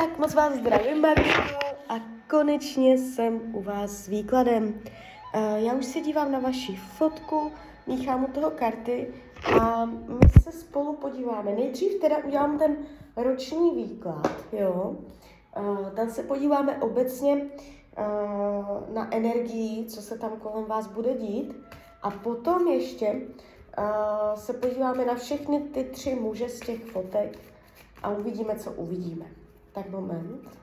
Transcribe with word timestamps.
Tak 0.00 0.18
moc 0.18 0.34
vás 0.34 0.54
zdravím, 0.54 1.00
Marko, 1.00 1.28
a 1.88 1.94
konečně 2.30 2.98
jsem 2.98 3.40
u 3.54 3.62
vás 3.62 3.90
s 3.90 4.08
výkladem. 4.08 4.64
Uh, 4.64 5.56
já 5.56 5.72
už 5.74 5.84
se 5.84 6.00
dívám 6.00 6.32
na 6.32 6.38
vaši 6.38 6.76
fotku, 6.76 7.52
míchám 7.86 8.24
u 8.24 8.26
toho 8.26 8.50
karty 8.50 9.14
a 9.60 9.84
my 9.84 10.28
se 10.42 10.52
spolu 10.52 10.96
podíváme. 10.96 11.52
Nejdřív 11.52 12.00
teda 12.00 12.18
udělám 12.24 12.58
ten 12.58 12.76
roční 13.16 13.70
výklad, 13.70 14.30
jo. 14.52 14.96
Uh, 15.58 15.90
tam 15.90 16.10
se 16.10 16.22
podíváme 16.22 16.78
obecně 16.78 17.34
uh, 17.34 18.94
na 18.94 19.14
energii, 19.14 19.86
co 19.86 20.02
se 20.02 20.18
tam 20.18 20.30
kolem 20.30 20.64
vás 20.64 20.86
bude 20.86 21.14
dít. 21.14 21.56
A 22.02 22.10
potom 22.10 22.66
ještě 22.66 23.20
se 24.34 24.52
podíváme 24.52 25.04
na 25.04 25.14
všechny 25.14 25.60
ty 25.60 25.84
tři 25.84 26.14
muže 26.14 26.48
z 26.48 26.60
těch 26.60 26.84
fotek 26.84 27.38
a 28.02 28.10
uvidíme, 28.10 28.58
co 28.58 28.72
uvidíme. 28.72 29.41
Tak 29.72 29.90
moment. 29.90 30.61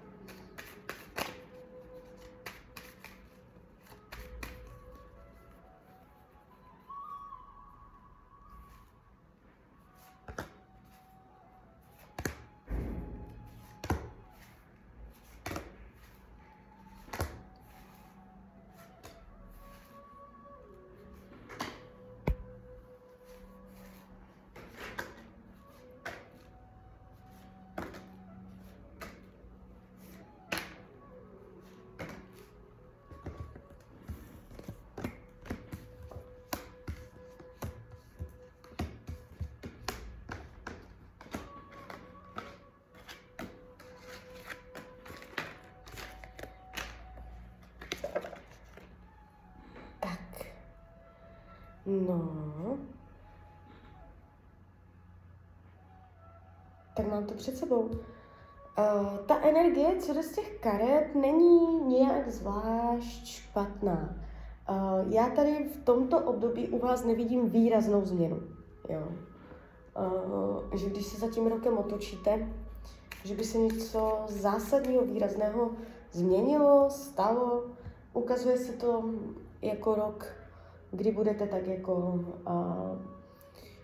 No. 51.90 52.78
Tak 56.96 57.08
mám 57.08 57.26
to 57.26 57.34
před 57.34 57.58
sebou. 57.58 57.80
Uh, 57.80 59.18
ta 59.26 59.40
energie, 59.42 59.98
co 60.00 60.14
jde 60.14 60.24
z 60.24 60.36
těch 60.36 60.60
karet, 60.60 61.16
není 61.16 61.84
nějak 61.84 62.32
zvlášť 62.32 63.26
špatná. 63.26 64.16
Uh, 64.70 65.14
já 65.14 65.30
tady 65.30 65.70
v 65.74 65.84
tomto 65.84 66.20
období 66.20 66.68
u 66.68 66.80
vás 66.80 67.06
nevidím 67.06 67.50
výraznou 67.50 68.06
změnu. 68.06 68.42
Jo. 68.90 69.08
Uh, 69.98 70.78
že 70.78 70.90
když 70.90 71.06
se 71.06 71.20
za 71.20 71.28
tím 71.28 71.48
rokem 71.48 71.78
otočíte, 71.78 72.54
že 73.24 73.36
by 73.36 73.44
se 73.44 73.58
něco 73.58 74.26
zásadního, 74.28 75.06
výrazného 75.06 75.72
změnilo, 76.12 76.90
stalo, 76.90 77.64
ukazuje 78.14 78.58
se 78.58 78.74
to 78.74 79.04
jako 79.62 79.96
rok 79.96 80.39
kdy 80.92 81.12
budete 81.12 81.48
tak 81.48 81.68
jako 81.68 81.94
uh, 81.96 82.98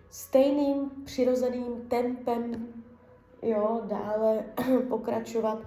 stejným 0.09 0.91
přirozeným 1.05 1.81
tempem 1.87 2.67
jo, 3.41 3.81
dále 3.83 4.43
pokračovat. 4.89 5.59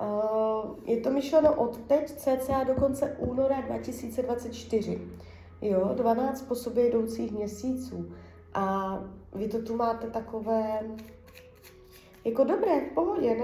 Uh, 0.00 0.76
je 0.84 1.00
to 1.00 1.10
myšleno 1.10 1.54
od 1.54 1.76
teď 1.76 2.10
cca 2.10 2.64
do 2.64 2.74
konce 2.74 3.16
února 3.18 3.60
2024. 3.60 5.00
Jo, 5.62 5.90
12 5.94 6.42
po 6.42 6.54
sobě 6.54 6.88
jdoucích 6.88 7.32
měsíců. 7.32 8.12
A 8.54 8.98
vy 9.34 9.48
to 9.48 9.62
tu 9.62 9.76
máte 9.76 10.10
takové 10.10 10.80
jako 12.24 12.44
dobré, 12.44 12.80
v 12.80 12.94
pohodě. 12.94 13.36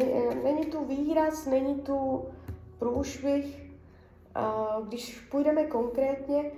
Není 0.45 0.67
tu 0.67 0.85
výraz, 0.85 1.47
není 1.47 1.75
tu 1.75 2.25
průšvih. 2.79 3.65
Uh, 4.37 4.87
když 4.87 5.29
půjdeme 5.31 5.65
konkrétně, 5.65 6.51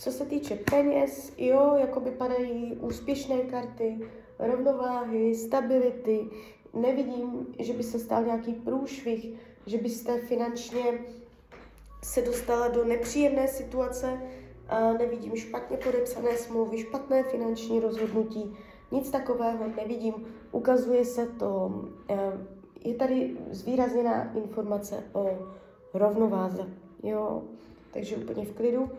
co 0.00 0.12
se 0.12 0.26
týče 0.26 0.58
peněz, 0.70 1.32
jo, 1.38 1.74
jako 1.80 2.00
by 2.00 2.10
padají 2.10 2.76
úspěšné 2.80 3.38
karty, 3.38 3.98
rovnováhy, 4.38 5.34
stability. 5.34 6.26
Nevidím, 6.74 7.46
že 7.58 7.72
by 7.72 7.82
se 7.82 7.98
stal 7.98 8.24
nějaký 8.24 8.52
průšvih, 8.52 9.34
že 9.66 9.78
byste 9.78 10.18
finančně 10.18 10.82
se 12.04 12.22
dostala 12.22 12.68
do 12.68 12.84
nepříjemné 12.84 13.48
situace, 13.48 14.20
a 14.68 14.92
nevidím 14.92 15.36
špatně 15.36 15.76
podepsané 15.76 16.36
smlouvy, 16.36 16.78
špatné 16.78 17.22
finanční 17.22 17.80
rozhodnutí, 17.80 18.56
nic 18.90 19.10
takového 19.10 19.64
nevidím. 19.76 20.14
Ukazuje 20.52 21.04
se 21.04 21.26
to, 21.26 21.82
eh, 22.08 22.32
je 22.84 22.94
tady 22.94 23.36
zvýrazněná 23.50 24.32
informace 24.32 25.04
o 25.12 25.38
rovnováze, 25.94 26.66
jo, 27.02 27.42
takže 27.92 28.16
úplně 28.16 28.44
v 28.44 28.52
klidu. 28.52 28.90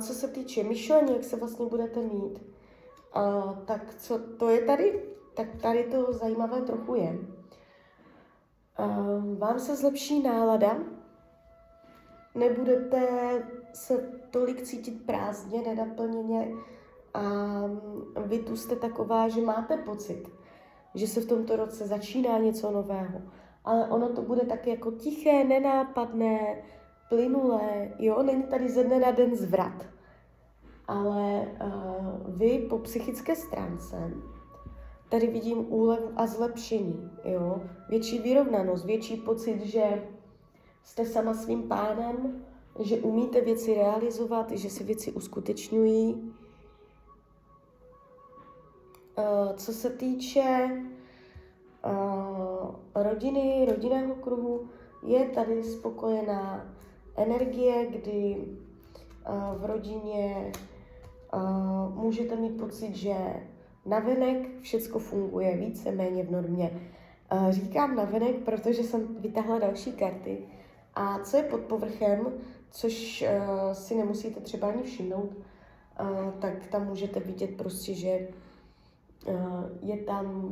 Co 0.00 0.14
se 0.14 0.28
týče 0.28 0.62
myšlení, 0.62 1.12
jak 1.12 1.24
se 1.24 1.36
vlastně 1.36 1.66
budete 1.66 2.00
mít, 2.00 2.42
tak 3.64 3.94
co 3.94 4.18
to 4.18 4.48
je 4.48 4.62
tady? 4.62 5.02
Tak 5.34 5.46
tady 5.62 5.84
to 5.84 6.12
zajímavé 6.12 6.60
trochu 6.60 6.94
je. 6.94 7.18
Vám 9.38 9.58
se 9.58 9.76
zlepší 9.76 10.22
nálada, 10.22 10.76
nebudete 12.34 13.08
se 13.72 14.12
tolik 14.30 14.62
cítit 14.62 15.06
prázdně, 15.06 15.62
nenaplněně 15.62 16.48
a 17.14 17.20
vy 18.26 18.38
tu 18.38 18.56
jste 18.56 18.76
taková, 18.76 19.28
že 19.28 19.40
máte 19.40 19.76
pocit, 19.76 20.28
že 20.94 21.06
se 21.06 21.20
v 21.20 21.28
tomto 21.28 21.56
roce 21.56 21.86
začíná 21.86 22.38
něco 22.38 22.70
nového. 22.70 23.22
Ale 23.64 23.88
ono 23.88 24.08
to 24.08 24.22
bude 24.22 24.46
tak 24.46 24.66
jako 24.66 24.90
tiché, 24.90 25.44
nenápadné, 25.44 26.62
plynulé, 27.08 27.90
jo, 27.98 28.22
není 28.22 28.42
tady 28.42 28.68
ze 28.68 28.84
dne 28.84 29.00
na 29.00 29.10
den 29.10 29.36
zvrat. 29.36 29.86
Ale 30.88 31.46
uh, 31.64 32.36
vy 32.36 32.66
po 32.70 32.78
psychické 32.78 33.36
stránce 33.36 34.10
tady 35.08 35.26
vidím 35.26 35.72
úlevu 35.72 36.12
a 36.16 36.26
zlepšení, 36.26 37.10
jo, 37.24 37.62
větší 37.88 38.18
vyrovnanost, 38.18 38.84
větší 38.84 39.16
pocit, 39.16 39.60
že 39.60 40.02
jste 40.82 41.06
sama 41.06 41.34
svým 41.34 41.62
pánem, 41.62 42.44
že 42.78 42.96
umíte 42.96 43.40
věci 43.40 43.74
realizovat, 43.74 44.50
že 44.50 44.70
se 44.70 44.84
věci 44.84 45.12
uskutečňují. 45.12 46.32
Uh, 49.18 49.56
co 49.56 49.72
se 49.72 49.90
týče 49.90 50.70
uh, 51.84 52.74
rodiny, 52.94 53.66
rodinného 53.70 54.14
kruhu, 54.14 54.68
je 55.02 55.28
tady 55.28 55.64
spokojená 55.64 56.76
energie, 57.16 57.86
kdy 57.86 58.36
uh, 58.36 59.62
v 59.62 59.64
rodině 59.64 60.52
uh, 61.34 61.94
můžete 61.94 62.36
mít 62.36 62.60
pocit, 62.60 62.96
že 62.96 63.14
navenek 63.86 64.60
všecko 64.60 64.98
funguje 64.98 65.56
více-méně 65.56 66.24
v 66.24 66.30
normě. 66.30 66.70
Uh, 67.32 67.50
říkám 67.50 67.96
navenek, 67.96 68.36
protože 68.36 68.82
jsem 68.82 69.16
vytáhla 69.20 69.58
další 69.58 69.92
karty. 69.92 70.38
A 70.94 71.18
co 71.18 71.36
je 71.36 71.42
pod 71.42 71.60
povrchem, 71.60 72.26
což 72.70 73.24
si 73.72 73.94
nemusíte 73.94 74.40
třeba 74.40 74.68
ani 74.68 74.82
všimnout, 74.82 75.30
tak 76.38 76.66
tam 76.66 76.86
můžete 76.86 77.20
vidět 77.20 77.56
prostě, 77.56 77.94
že 77.94 78.28
je 79.82 79.96
tam 79.96 80.50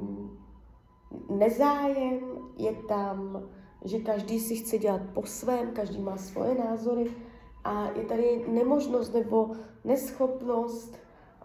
nezájem, 1.30 2.20
je 2.56 2.72
tam 2.88 3.42
že 3.84 3.98
každý 3.98 4.40
si 4.40 4.56
chce 4.56 4.78
dělat 4.78 5.00
po 5.14 5.22
svém, 5.26 5.70
každý 5.70 5.98
má 5.98 6.16
svoje 6.16 6.54
názory 6.54 7.10
a 7.64 7.90
je 7.96 8.04
tady 8.04 8.44
nemožnost 8.48 9.14
nebo 9.14 9.50
neschopnost 9.84 10.96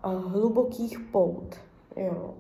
uh, 0.06 0.32
hlubokých 0.32 1.00
pout. 1.00 1.56
Jo. 1.96 2.34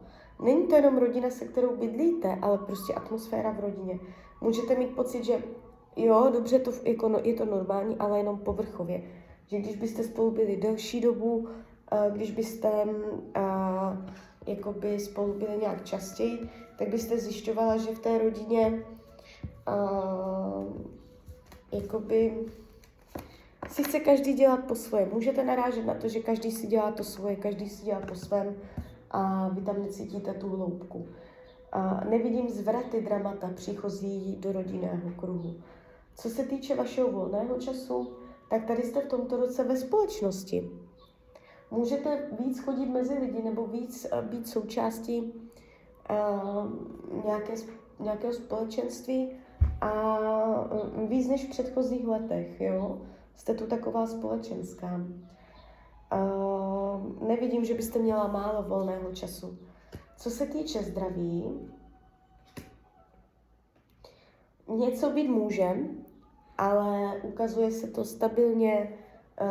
Není 0.43 0.67
to 0.67 0.75
jenom 0.75 0.97
rodina, 0.97 1.29
se 1.29 1.45
kterou 1.45 1.75
bydlíte, 1.75 2.37
ale 2.41 2.57
prostě 2.57 2.93
atmosféra 2.93 3.51
v 3.51 3.59
rodině. 3.59 3.99
Můžete 4.41 4.75
mít 4.75 4.95
pocit, 4.95 5.23
že 5.23 5.43
jo, 5.95 6.29
dobře, 6.33 6.59
to, 6.59 6.71
jako, 6.83 7.09
no, 7.09 7.19
je 7.23 7.33
to 7.33 7.45
normální, 7.45 7.97
ale 7.97 8.17
jenom 8.17 8.39
povrchově. 8.39 9.03
Že 9.47 9.57
když 9.57 9.75
byste 9.75 10.03
spolu 10.03 10.31
byli 10.31 10.57
delší 10.57 11.01
dobu, 11.01 11.37
uh, 11.37 11.47
když 12.11 12.31
byste 12.31 12.71
uh, 12.85 12.93
jakoby 14.47 14.99
spolu 14.99 15.33
byli 15.33 15.57
nějak 15.57 15.85
častěji, 15.85 16.49
tak 16.77 16.87
byste 16.87 17.17
zjišťovala, 17.17 17.77
že 17.77 17.95
v 17.95 17.99
té 17.99 18.17
rodině 18.17 18.83
uh, 19.69 20.63
jakoby 21.71 22.45
si 23.67 23.83
chce 23.83 23.99
každý 23.99 24.33
dělat 24.33 24.59
po 24.67 24.75
svém. 24.75 25.09
Můžete 25.13 25.43
narážet 25.43 25.85
na 25.85 25.93
to, 25.93 26.07
že 26.07 26.19
každý 26.19 26.51
si 26.51 26.67
dělá 26.67 26.91
to 26.91 27.03
svoje, 27.03 27.35
každý 27.35 27.69
si 27.69 27.85
dělá 27.85 27.99
po 27.99 28.15
svém 28.15 28.55
a 29.11 29.49
vy 29.49 29.61
tam 29.61 29.81
necítíte 29.81 30.33
tu 30.33 30.49
hloubku. 30.49 31.07
A 31.71 32.03
nevidím 32.09 32.49
zvraty 32.49 33.01
dramata 33.01 33.49
příchozí 33.55 34.35
do 34.39 34.51
rodinného 34.51 35.11
kruhu. 35.17 35.55
Co 36.15 36.29
se 36.29 36.43
týče 36.43 36.75
vašeho 36.75 37.11
volného 37.11 37.57
času, 37.57 38.13
tak 38.49 38.65
tady 38.65 38.83
jste 38.83 39.01
v 39.01 39.07
tomto 39.07 39.37
roce 39.37 39.63
ve 39.63 39.77
společnosti. 39.77 40.69
Můžete 41.71 42.29
víc 42.39 42.59
chodit 42.59 42.85
mezi 42.85 43.13
lidi 43.13 43.43
nebo 43.43 43.67
víc 43.67 44.07
eh, 44.11 44.21
být 44.21 44.47
součástí 44.47 45.33
uh, 46.09 47.25
nějaké, 47.25 47.53
nějakého 47.99 48.33
společenství 48.33 49.31
a 49.81 50.19
uh, 50.71 51.09
víc 51.09 51.27
než 51.27 51.45
v 51.45 51.49
předchozích 51.49 52.07
letech, 52.07 52.61
jo? 52.61 53.01
Jste 53.35 53.53
tu 53.53 53.67
taková 53.67 54.07
společenská. 54.07 55.01
Uh, 56.13 57.27
nevidím, 57.27 57.65
že 57.65 57.73
byste 57.73 57.99
měla 57.99 58.27
málo 58.27 58.63
volného 58.63 59.11
času. 59.11 59.57
Co 60.17 60.29
se 60.29 60.45
týče 60.45 60.83
zdraví, 60.83 61.59
něco 64.67 65.09
být 65.09 65.27
může, 65.27 65.69
ale 66.57 67.13
ukazuje 67.23 67.71
se 67.71 67.87
to 67.87 68.05
stabilně, 68.05 68.93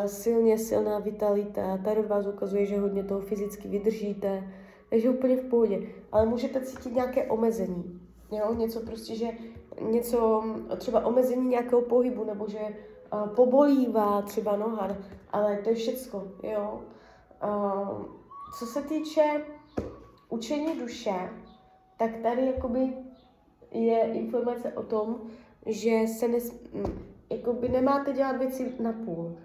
silně 0.07 0.59
silná 0.59 0.99
vitalita. 0.99 1.79
Tady 1.85 2.03
vás 2.03 2.27
ukazuje, 2.27 2.67
že 2.67 2.79
hodně 2.79 3.05
toho 3.05 3.21
fyzicky 3.21 3.69
vydržíte, 3.69 4.53
takže 4.91 5.11
úplně 5.11 5.37
v 5.37 5.49
pohodě. 5.49 5.89
Ale 6.13 6.27
můžete 6.27 6.61
cítit 6.61 6.95
nějaké 6.95 7.25
omezení. 7.27 8.01
Jo? 8.31 8.55
Něco 8.55 8.81
prostě, 8.81 9.15
že 9.15 9.29
něco, 9.81 10.45
třeba 10.77 11.07
omezení 11.07 11.49
nějakého 11.49 11.83
pohybu, 11.83 12.25
nebo 12.25 12.49
že 12.49 12.59
uh, 12.59 13.29
pobolívá 13.29 14.23
třeba 14.23 14.57
noha, 14.57 14.89
ale 15.31 15.57
to 15.57 15.69
je 15.71 15.75
všecko, 15.75 16.25
jo. 16.43 16.81
Co 18.59 18.67
se 18.67 18.83
týče 18.83 19.45
učení 20.29 20.81
duše, 20.81 21.31
tak 21.99 22.11
tady 22.23 22.47
jakoby 22.47 22.93
je 23.71 24.01
informace 24.01 24.73
o 24.73 24.83
tom, 24.83 25.21
že 25.67 26.07
se 26.19 26.29
nes, 26.29 26.55
jakoby 27.31 27.69
nemáte 27.69 28.13
dělat 28.13 28.37
věci 28.37 28.75
na 28.81 28.93
půl. 28.93 29.37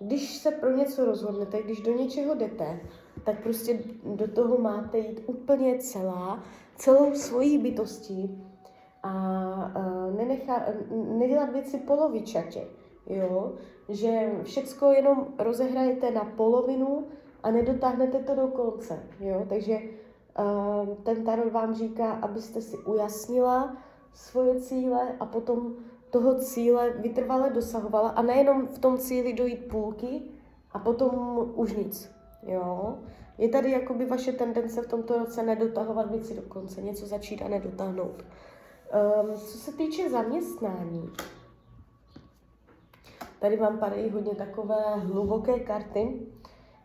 Když 0.00 0.36
se 0.36 0.50
pro 0.50 0.76
něco 0.76 1.04
rozhodnete, 1.04 1.62
když 1.62 1.80
do 1.80 1.92
něčeho 1.92 2.34
jdete, 2.34 2.80
tak 3.24 3.42
prostě 3.42 3.82
do 4.04 4.28
toho 4.28 4.58
máte 4.58 4.98
jít 4.98 5.20
úplně 5.26 5.78
celá, 5.78 6.44
celou 6.76 7.14
svojí 7.14 7.58
bytostí 7.58 8.44
a, 9.04 9.10
a 9.74 10.06
nenechá, 10.16 10.62
nedělat 10.90 11.52
věci 11.52 11.78
polovičatě, 11.78 12.64
jo? 13.06 13.52
že 13.88 14.32
všecko 14.42 14.92
jenom 14.92 15.26
rozehrajete 15.38 16.10
na 16.10 16.24
polovinu 16.24 17.04
a 17.42 17.50
nedotáhnete 17.50 18.18
to 18.18 18.34
do 18.34 18.46
konce, 18.46 19.02
jo? 19.20 19.46
takže 19.48 19.78
uh, 19.78 20.94
ten 20.94 21.24
tarot 21.24 21.52
vám 21.52 21.74
říká, 21.74 22.12
abyste 22.12 22.60
si 22.60 22.76
ujasnila, 22.76 23.76
svoje 24.14 24.60
cíle 24.60 25.16
a 25.20 25.26
potom 25.26 25.74
toho 26.10 26.34
cíle 26.34 26.90
vytrvale 26.90 27.50
dosahovala 27.50 28.08
a 28.08 28.22
nejenom 28.22 28.66
v 28.66 28.78
tom 28.78 28.98
cíli 28.98 29.32
dojít 29.32 29.68
půlky 29.68 30.22
a 30.72 30.78
potom 30.78 31.38
už 31.54 31.72
nic. 31.72 32.10
Jo? 32.42 32.98
Je 33.38 33.48
tady 33.48 33.70
jakoby 33.70 34.06
vaše 34.06 34.32
tendence 34.32 34.82
v 34.82 34.88
tomto 34.88 35.18
roce 35.18 35.42
nedotahovat 35.42 36.10
věci 36.10 36.34
do 36.34 36.42
konce, 36.42 36.82
něco 36.82 37.06
začít 37.06 37.42
a 37.42 37.48
nedotáhnout. 37.48 38.24
Um, 38.94 39.34
co 39.34 39.58
se 39.58 39.72
týče 39.72 40.10
zaměstnání, 40.10 41.12
tady 43.40 43.56
vám 43.56 43.78
padají 43.78 44.10
hodně 44.10 44.34
takové 44.34 44.96
hluboké 44.96 45.60
karty. 45.60 46.26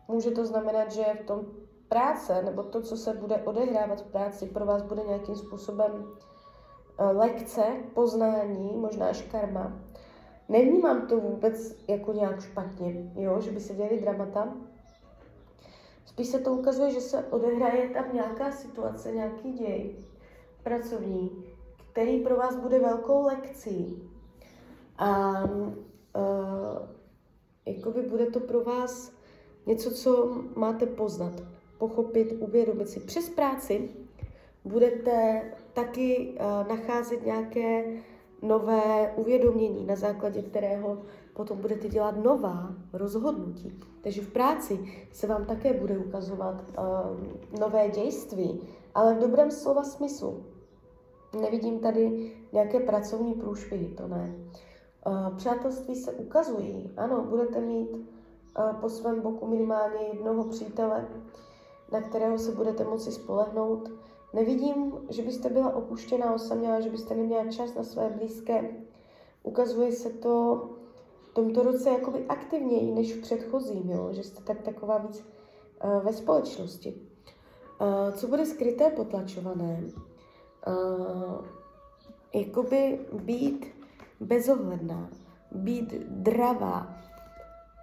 Může 0.07 0.31
to 0.31 0.45
znamenat, 0.45 0.91
že 0.91 1.03
v 1.23 1.25
tom 1.25 1.45
práce, 1.89 2.41
nebo 2.43 2.63
to, 2.63 2.81
co 2.81 2.97
se 2.97 3.13
bude 3.13 3.35
odehrávat 3.35 4.01
v 4.01 4.11
práci, 4.11 4.45
pro 4.45 4.65
vás 4.65 4.81
bude 4.81 5.03
nějakým 5.03 5.35
způsobem 5.35 6.05
Eh, 7.01 7.11
lekce, 7.11 7.63
poznání, 7.93 8.75
možná 8.75 9.07
až 9.07 9.21
karma. 9.21 9.79
Nevnímám 10.49 11.07
to 11.07 11.19
vůbec 11.19 11.75
jako 11.87 12.13
nějak 12.13 12.41
špatně, 12.41 13.11
jo, 13.15 13.41
že 13.41 13.51
by 13.51 13.59
se 13.59 13.73
děli 13.73 13.99
dramata. 14.01 14.53
Spíš 16.05 16.27
se 16.27 16.39
to 16.39 16.53
ukazuje, 16.53 16.91
že 16.91 17.01
se 17.01 17.25
odehraje 17.25 17.89
tam 17.89 18.05
nějaká 18.13 18.51
situace, 18.51 19.11
nějaký 19.11 19.53
děj 19.53 19.95
pracovní, 20.63 21.45
který 21.91 22.19
pro 22.19 22.35
vás 22.35 22.55
bude 22.55 22.79
velkou 22.79 23.23
lekcí. 23.23 24.03
A 24.97 25.43
uh, 25.43 26.87
jakoby 27.65 28.01
bude 28.01 28.25
to 28.25 28.39
pro 28.39 28.63
vás 28.63 29.11
něco, 29.65 29.91
co 29.91 30.41
máte 30.55 30.85
poznat, 30.85 31.33
pochopit, 31.77 32.35
uvědomit 32.39 32.89
si 32.89 32.99
přes 32.99 33.29
práci, 33.29 33.89
budete 34.65 35.41
taky 35.73 36.27
uh, 36.29 36.67
nacházet 36.67 37.25
nějaké 37.25 37.83
nové 38.41 39.13
uvědomění, 39.15 39.85
na 39.85 39.95
základě 39.95 40.41
kterého 40.41 41.01
potom 41.33 41.57
budete 41.57 41.87
dělat 41.87 42.23
nová 42.23 42.75
rozhodnutí. 42.93 43.79
Takže 44.01 44.21
v 44.21 44.33
práci 44.33 44.79
se 45.11 45.27
vám 45.27 45.45
také 45.45 45.73
bude 45.73 45.97
ukazovat 45.97 46.63
uh, 46.69 47.59
nové 47.59 47.89
dějství, 47.89 48.61
ale 48.95 49.15
v 49.15 49.19
dobrém 49.19 49.51
slova 49.51 49.83
smyslu. 49.83 50.43
Nevidím 51.41 51.79
tady 51.79 52.31
nějaké 52.51 52.79
pracovní 52.79 53.33
průšvihy, 53.33 53.87
to 53.87 54.07
ne. 54.07 54.35
Uh, 55.07 55.37
přátelství 55.37 55.95
se 55.95 56.11
ukazují, 56.11 56.91
ano, 56.97 57.25
budete 57.29 57.61
mít 57.61 57.89
uh, 57.93 58.73
po 58.81 58.89
svém 58.89 59.21
boku 59.21 59.47
minimálně 59.47 60.07
jednoho 60.13 60.43
přítele, 60.43 61.07
na 61.91 62.01
kterého 62.01 62.37
se 62.37 62.51
budete 62.51 62.83
moci 62.83 63.11
spolehnout, 63.11 63.89
Nevidím, 64.33 64.93
že 65.09 65.21
byste 65.21 65.49
byla 65.49 65.75
opuštěná, 65.75 66.33
osamělá, 66.33 66.79
že 66.79 66.89
byste 66.89 67.15
neměla 67.15 67.51
čas 67.51 67.75
na 67.75 67.83
své 67.83 68.09
blízké. 68.09 68.69
Ukazuje 69.43 69.91
se 69.91 70.09
to 70.09 70.65
v 71.21 71.33
tomto 71.33 71.63
roce 71.63 71.89
jakoby 71.89 72.25
aktivněji 72.25 72.91
než 72.91 73.13
v 73.13 73.21
předchozím, 73.21 73.89
jo? 73.89 74.09
že 74.11 74.23
jste 74.23 74.43
tak 74.43 74.61
taková 74.61 74.97
víc 74.97 75.25
uh, 75.83 76.03
ve 76.03 76.13
společnosti. 76.13 77.01
Uh, 77.81 78.15
co 78.15 78.27
bude 78.27 78.45
skryté, 78.45 78.89
potlačované? 78.89 79.83
Uh, 80.67 81.45
jakoby 82.33 82.99
být 83.13 83.65
bezohledná, 84.19 85.09
být 85.51 85.93
dravá, 86.01 86.95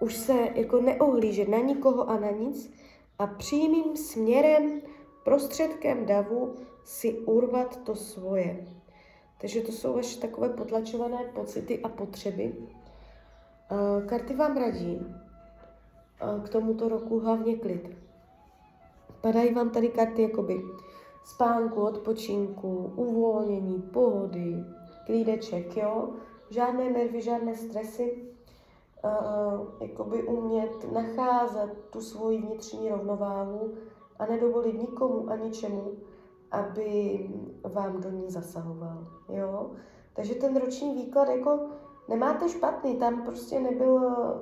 už 0.01 0.17
se 0.17 0.49
jako 0.55 0.81
neohlížet 0.81 1.49
na 1.49 1.59
nikoho 1.59 2.11
a 2.11 2.19
na 2.19 2.31
nic 2.31 2.73
a 3.19 3.27
přímým 3.27 3.97
směrem 3.97 4.81
prostředkem 5.25 6.07
davu 6.07 6.55
si 6.85 7.13
urvat 7.13 7.77
to 7.77 7.95
svoje. 7.95 8.67
Takže 9.41 9.61
to 9.61 9.73
jsou 9.73 9.95
vaše 9.95 10.21
takové 10.21 10.49
potlačované 10.49 11.19
pocity 11.35 11.83
a 11.83 11.89
potřeby. 11.89 12.55
Uh, 12.57 14.07
karty 14.07 14.35
vám 14.35 14.57
radí 14.57 14.97
uh, 14.97 16.45
k 16.45 16.49
tomuto 16.49 16.89
roku 16.89 17.21
hlavně 17.21 17.57
klid. 17.57 17.97
Padají 19.21 19.55
vám 19.55 19.71
tady 19.71 19.89
karty 19.89 20.23
jakoby 20.23 20.63
spánku, 21.27 21.83
odpočinku, 21.83 22.93
uvolnění, 22.97 23.83
pohody, 23.83 24.65
klídeček, 25.07 25.77
jo? 25.77 26.09
Žádné 26.51 26.91
nervy, 26.91 27.23
žádné 27.23 27.55
stresy. 27.55 28.25
Uh, 29.05 29.67
jakoby 29.81 30.23
umět 30.23 30.93
nacházet 30.93 31.71
tu 31.91 32.01
svoji 32.01 32.39
vnitřní 32.39 32.89
rovnováhu 32.89 33.75
a 34.19 34.27
nedovolit 34.27 34.81
nikomu 34.81 35.31
a 35.31 35.37
ničemu, 35.37 35.93
aby 36.51 37.31
vám 37.65 38.01
do 38.01 38.11
ní 38.11 38.31
zasahoval. 38.31 39.07
Jo? 39.29 39.71
Takže 40.13 40.35
ten 40.35 40.57
roční 40.57 40.95
výklad 40.95 41.29
jako 41.29 41.61
nemáte 42.09 42.49
špatný, 42.49 42.97
tam 42.97 43.23
prostě 43.23 43.61
nebyl, 43.61 44.01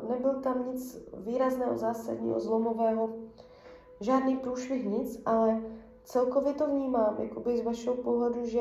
nebyl 0.08 0.34
tam 0.34 0.72
nic 0.72 1.08
výrazného, 1.16 1.78
zásadního, 1.78 2.40
zlomového, 2.40 3.10
žádný 4.00 4.36
průšvih, 4.36 4.84
nic, 4.84 5.22
ale 5.26 5.62
celkově 6.04 6.54
to 6.54 6.66
vnímám, 6.66 7.16
jakoby 7.18 7.58
z 7.58 7.64
vašeho 7.64 7.96
pohledu, 7.96 8.46
že 8.46 8.60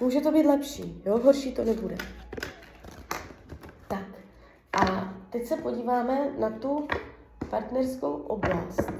může 0.00 0.20
to 0.20 0.32
být 0.32 0.46
lepší, 0.46 1.02
jo, 1.06 1.18
horší 1.18 1.54
to 1.54 1.64
nebude. 1.64 1.96
Tak, 3.88 4.06
a 4.72 5.14
teď 5.30 5.46
se 5.46 5.56
podíváme 5.56 6.34
na 6.38 6.50
tu 6.50 6.88
partnerskou 7.50 8.12
oblast. 8.12 8.92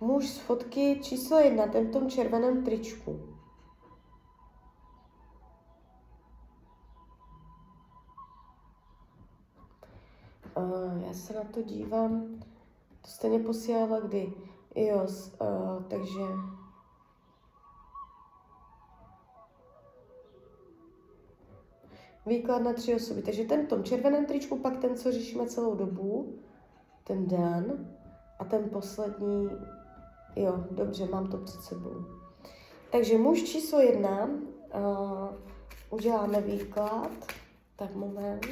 Muž 0.00 0.28
z 0.28 0.38
fotky 0.38 1.00
číslo 1.02 1.38
jedna, 1.38 1.66
ten 1.66 1.86
v 1.86 1.92
tom 1.92 2.10
červeném 2.10 2.64
tričku. 2.64 3.35
Já 11.06 11.12
se 11.14 11.34
na 11.34 11.44
to 11.44 11.62
dívám, 11.62 12.26
to 13.02 13.08
jste 13.08 13.28
mě 13.28 13.38
posílala 13.38 14.00
kdy? 14.00 14.32
Jo, 14.74 15.06
uh, 15.40 15.82
takže... 15.82 16.20
Výklad 22.26 22.62
na 22.62 22.72
tři 22.72 22.94
osoby. 22.94 23.22
Takže 23.22 23.44
ten 23.44 23.66
v 23.66 23.68
tom 23.68 23.84
červeném 23.84 24.26
tričku, 24.26 24.58
pak 24.58 24.76
ten, 24.76 24.96
co 24.96 25.12
řešíme 25.12 25.46
celou 25.46 25.74
dobu, 25.74 26.34
ten 27.04 27.26
Dan, 27.26 27.64
A 28.38 28.44
ten 28.44 28.70
poslední, 28.70 29.48
jo, 30.36 30.64
dobře, 30.70 31.06
mám 31.06 31.26
to 31.26 31.36
před 31.36 31.60
sebou. 31.60 32.04
Takže 32.92 33.18
muž 33.18 33.42
číslo 33.42 33.80
jedna, 33.80 34.24
uh, 34.24 35.28
uděláme 35.90 36.40
výklad. 36.40 37.10
Tak 37.76 37.94
moment. 37.94 38.46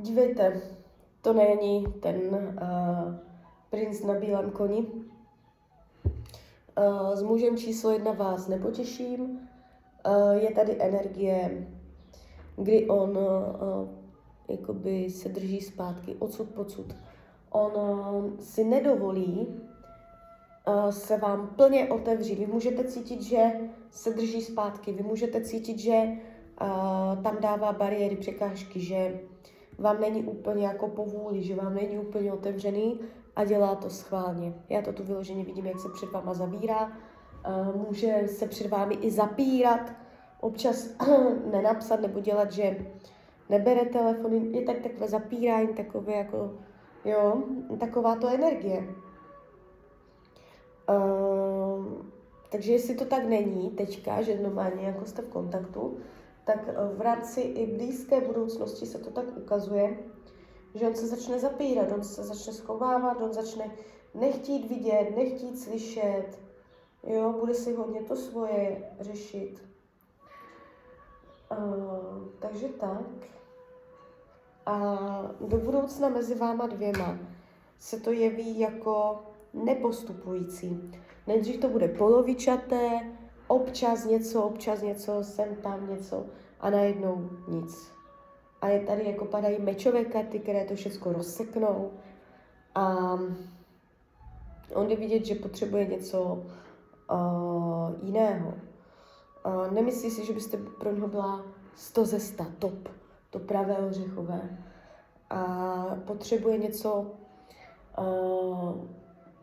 Dívejte, 0.00 0.60
to 1.22 1.32
není 1.32 1.86
ten 2.00 2.20
uh, 2.34 3.14
princ 3.70 4.02
na 4.02 4.14
bílém 4.14 4.50
koni. 4.50 4.82
Uh, 4.82 4.92
s 7.14 7.22
mužem 7.22 7.56
číslo 7.56 7.90
jedna 7.90 8.12
vás 8.12 8.48
nepotěším. 8.48 9.20
Uh, 9.20 9.38
je 10.32 10.50
tady 10.50 10.76
energie, 10.78 11.68
kdy 12.56 12.88
on 12.88 13.10
uh, 13.10 13.88
jakoby 14.48 15.10
se 15.10 15.28
drží 15.28 15.60
zpátky, 15.60 16.16
odsud 16.18 16.50
pocud. 16.50 16.94
On 17.50 17.72
uh, 17.74 18.38
si 18.38 18.64
nedovolí 18.64 19.60
uh, 20.68 20.90
se 20.90 21.16
vám 21.16 21.46
plně 21.56 21.88
otevřít. 21.88 22.38
Vy 22.38 22.46
můžete 22.46 22.84
cítit, 22.84 23.22
že 23.22 23.52
se 23.90 24.10
drží 24.10 24.42
zpátky, 24.42 24.92
vy 24.92 25.02
můžete 25.02 25.40
cítit, 25.40 25.78
že 25.78 26.02
uh, 26.02 27.22
tam 27.22 27.36
dává 27.40 27.72
bariéry, 27.72 28.16
překážky, 28.16 28.80
že 28.80 29.20
vám 29.78 30.00
není 30.00 30.24
úplně 30.24 30.66
jako 30.66 30.88
povůli, 30.88 31.42
že 31.42 31.54
vám 31.54 31.74
není 31.74 31.98
úplně 31.98 32.32
otevřený 32.32 33.00
a 33.36 33.44
dělá 33.44 33.74
to 33.74 33.90
schválně. 33.90 34.54
Já 34.68 34.82
to 34.82 34.92
tu 34.92 35.04
vyloženě 35.04 35.44
vidím, 35.44 35.66
jak 35.66 35.78
se 35.78 35.88
před 35.88 36.12
váma 36.12 36.34
zavírá, 36.34 36.92
může 37.74 38.22
se 38.26 38.48
před 38.48 38.70
vámi 38.70 38.94
i 38.94 39.10
zapírat, 39.10 39.92
občas 40.40 40.88
nenapsat 41.50 42.00
nebo 42.00 42.20
dělat, 42.20 42.52
že 42.52 42.76
nebere 43.48 43.84
telefon, 43.84 44.32
je 44.32 44.62
tak 44.62 44.78
takové 44.78 45.08
zapírání, 45.08 45.68
takové 45.68 46.12
jako, 46.12 46.54
jo, 47.04 47.42
taková 47.80 48.16
to 48.16 48.28
energie. 48.28 48.88
Uh, 50.88 51.84
takže 52.50 52.72
jestli 52.72 52.94
to 52.94 53.04
tak 53.04 53.24
není 53.24 53.70
teďka, 53.70 54.22
že 54.22 54.40
normálně 54.42 54.86
jako 54.86 55.04
jste 55.04 55.22
v 55.22 55.28
kontaktu, 55.28 55.98
tak 56.48 56.68
eh, 56.68 56.74
v 56.96 57.00
rámci 57.00 57.40
i 57.40 57.76
blízké 57.76 58.20
budoucnosti 58.20 58.86
se 58.86 58.98
to 58.98 59.10
tak 59.10 59.24
ukazuje, 59.36 59.98
že 60.74 60.88
on 60.88 60.94
se 60.94 61.06
začne 61.06 61.38
zapírat, 61.38 61.92
on 61.92 62.04
se 62.04 62.24
začne 62.24 62.52
schovávat, 62.52 63.20
on 63.20 63.32
začne 63.32 63.70
nechtít 64.14 64.68
vidět, 64.68 65.16
nechtít 65.16 65.60
slyšet, 65.60 66.40
jo, 67.06 67.34
bude 67.40 67.54
si 67.54 67.74
hodně 67.74 68.02
to 68.02 68.16
svoje 68.16 68.90
řešit. 69.00 69.62
Uh, 71.50 72.28
takže 72.38 72.68
tak. 72.68 73.06
A 74.66 74.98
do 75.40 75.56
budoucna 75.56 76.08
mezi 76.08 76.34
váma 76.34 76.66
dvěma 76.66 77.18
se 77.78 78.00
to 78.00 78.12
jeví 78.12 78.58
jako 78.58 79.22
nepostupující. 79.54 80.92
Nejdřív 81.26 81.60
to 81.60 81.68
bude 81.68 81.88
polovičaté, 81.88 83.00
občas 83.48 84.04
něco, 84.04 84.42
občas 84.42 84.82
něco, 84.82 85.24
sem 85.24 85.56
tam 85.56 85.90
něco 85.90 86.26
a 86.60 86.70
najednou 86.70 87.30
nic. 87.48 87.92
A 88.60 88.68
je 88.68 88.80
tady 88.80 89.06
jako 89.06 89.24
padají 89.24 89.58
mečové 89.58 90.04
karty, 90.04 90.38
které 90.38 90.64
to 90.64 90.74
všechno 90.74 91.12
rozseknou 91.12 91.90
a 92.74 92.96
on 94.74 94.88
jde 94.88 94.96
vidět, 94.96 95.26
že 95.26 95.34
potřebuje 95.34 95.86
něco 95.86 96.22
uh, 97.10 97.92
jiného. 98.02 98.54
Uh, 99.46 99.72
nemyslí 99.72 100.10
si, 100.10 100.26
že 100.26 100.32
byste 100.32 100.56
pro 100.56 100.92
něho 100.92 101.08
byla 101.08 101.44
100 101.76 102.04
ze 102.04 102.20
100, 102.20 102.44
top, 102.58 102.88
to 103.30 103.38
pravé 103.38 103.76
ořechové. 103.76 104.58
A 105.30 105.44
potřebuje 106.06 106.58
něco 106.58 107.12
uh, 107.98 108.72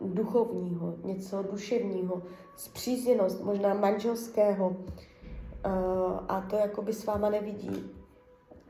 duchovního, 0.01 0.95
něco 1.03 1.43
duševního, 1.43 2.21
zpřízněnost, 2.55 3.43
možná 3.43 3.73
manželského, 3.73 4.69
uh, 4.69 4.75
a 6.27 6.45
to 6.49 6.55
jako 6.55 6.81
by 6.81 6.93
s 6.93 7.05
váma 7.05 7.29
nevidí. 7.29 7.91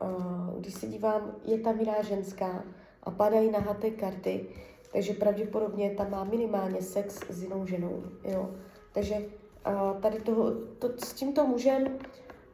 Uh, 0.02 0.60
když 0.60 0.74
se 0.74 0.88
dívám, 0.88 1.36
je 1.46 1.60
tam 1.60 1.80
jiná 1.80 2.02
ženská 2.02 2.64
a 3.04 3.12
padají 3.12 3.52
nahaté 3.52 3.90
karty, 3.90 4.48
takže 4.92 5.14
pravděpodobně 5.14 5.90
tam 5.92 6.12
má 6.12 6.24
minimálně 6.24 6.82
sex 6.82 7.20
s 7.30 7.44
jinou 7.44 7.66
ženou. 7.66 8.04
Jo? 8.24 8.50
Takže 8.94 9.16
uh, 9.16 10.02
tady 10.02 10.20
toho, 10.20 10.52
to, 10.80 10.90
s 10.98 11.14
tímto 11.14 11.48
mužem, 11.48 11.88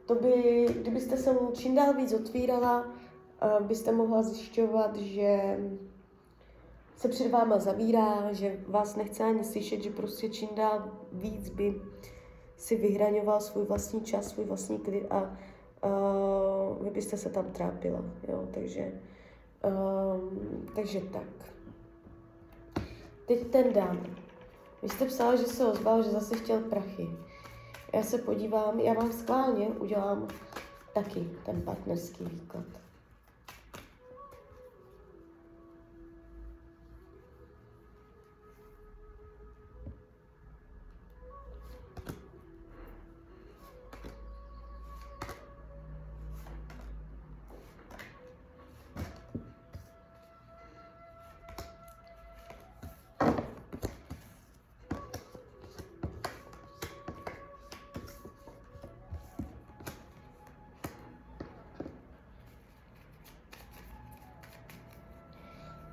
to 0.06 0.14
by, 0.14 0.66
kdybyste 0.80 1.16
se 1.16 1.32
mu 1.32 1.50
čím 1.52 1.74
dál 1.74 1.94
víc 1.94 2.12
otvírala, 2.12 2.86
byste 3.60 3.92
mohla 3.92 4.22
zjišťovat, 4.22 4.96
že 4.96 5.58
se 7.02 7.08
před 7.08 7.30
váma 7.30 7.58
zavírá, 7.58 8.32
že 8.32 8.56
vás 8.68 8.96
nechce 8.96 9.24
ani 9.24 9.44
slyšet, 9.44 9.82
že 9.82 9.90
prostě 9.90 10.28
čím 10.28 10.48
dál 10.54 10.90
víc 11.12 11.50
by 11.50 11.80
si 12.56 12.76
vyhraňoval 12.76 13.40
svůj 13.40 13.64
vlastní 13.64 14.00
čas, 14.00 14.28
svůj 14.28 14.44
vlastní 14.44 14.78
klid 14.78 15.06
a 15.10 15.36
uh, 15.84 16.84
vy 16.84 16.90
byste 16.90 17.16
se 17.16 17.30
tam 17.30 17.44
trápila, 17.44 18.04
jo, 18.28 18.48
takže, 18.54 18.92
um, 19.64 20.66
takže 20.74 21.00
tak. 21.00 21.52
Teď 23.26 23.46
ten 23.46 23.72
Dan. 23.72 24.00
Vy 24.82 24.88
jste 24.88 25.04
psal, 25.04 25.36
že 25.36 25.44
se 25.44 25.66
ozval, 25.66 26.02
že 26.02 26.10
zase 26.10 26.36
chtěl 26.36 26.60
prachy. 26.60 27.08
Já 27.94 28.02
se 28.02 28.18
podívám, 28.18 28.80
já 28.80 28.94
vám 28.94 29.12
schválně 29.12 29.68
udělám 29.68 30.28
taky 30.94 31.30
ten 31.44 31.62
partnerský 31.62 32.24
výklad. 32.24 32.81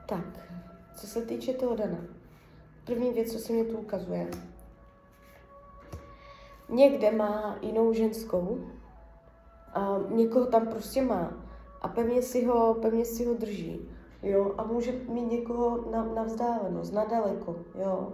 Tak, 0.10 0.50
co 0.96 1.08
se 1.08 1.22
týče 1.22 1.54
toho 1.54 1.76
Dana. 1.76 1.98
První 2.86 3.14
věc, 3.14 3.32
co 3.32 3.40
se 3.40 3.54
mi 3.54 3.66
tu 3.66 3.78
ukazuje. 3.78 4.28
Někde 6.70 7.12
má 7.12 7.58
jinou 7.62 7.94
ženskou, 7.94 8.60
a 9.74 10.00
někoho 10.10 10.46
tam 10.46 10.68
prostě 10.68 11.02
má 11.02 11.34
a 11.82 11.88
pevně 11.88 12.22
si 12.22 12.46
ho, 12.46 12.74
pevně 12.74 13.06
si 13.06 13.26
ho 13.26 13.34
drží. 13.34 13.90
Jo, 14.24 14.56
a 14.58 14.64
může 14.64 14.92
mít 14.92 15.32
někoho 15.32 15.92
na, 15.92 16.06
na 16.06 16.24
vzdálenost, 16.24 16.94
na 16.94 17.06
daleko, 17.06 17.56
jo. 17.76 18.14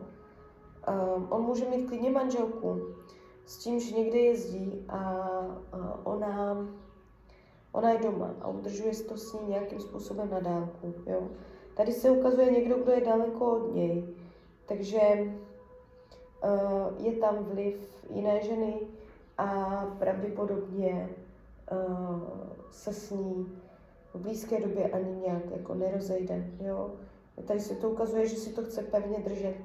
Um, 1.16 1.28
on 1.30 1.42
může 1.42 1.70
mít 1.70 1.88
klidně 1.88 2.12
manželku, 2.12 2.82
s 3.46 3.58
tím, 3.58 3.80
že 3.80 3.96
někde 3.96 4.18
jezdí 4.18 4.86
a, 4.90 5.00
a 5.72 6.00
ona, 6.04 6.68
ona 7.72 7.90
je 7.90 8.00
doma 8.00 8.30
a 8.42 8.48
udržuje 8.48 8.96
to 8.96 9.18
s 9.18 9.34
ní 9.34 9.40
nějakým 9.48 9.80
způsobem 9.80 10.30
na 10.30 10.40
dálku, 10.40 10.94
jo. 11.06 11.28
Tady 11.76 11.94
se 11.94 12.12
ukazuje 12.12 12.52
někdo, 12.52 12.76
kdo 12.76 12.92
je 12.92 13.02
daleko 13.02 13.52
od 13.52 13.76
něj, 13.76 14.04
takže 14.66 15.00
uh, 16.44 17.06
je 17.06 17.12
tam 17.12 17.36
vliv 17.36 18.06
jiné 18.10 18.44
ženy 18.44 18.74
a 19.38 19.48
pravděpodobně 20.00 21.10
uh, 21.72 22.22
se 22.72 22.94
s 22.94 23.12
ní 23.12 23.60
v 24.14 24.20
blízké 24.20 24.62
době 24.62 24.90
ani 24.90 25.22
nějak 25.26 25.52
jako 25.52 25.74
nerozejde. 25.76 26.48
Jo? 26.60 26.92
Tady 27.46 27.60
se 27.60 27.76
to 27.76 27.90
ukazuje, 27.90 28.28
že 28.28 28.36
si 28.36 28.54
to 28.54 28.64
chce 28.64 28.82
pevně 28.84 29.20
držet, 29.20 29.56